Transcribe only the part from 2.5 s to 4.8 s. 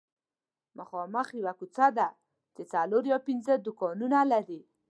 چې څلور یا پنځه دوکانونه لري